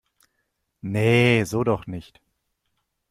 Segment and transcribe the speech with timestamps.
[0.81, 2.21] Nee, so doch nicht!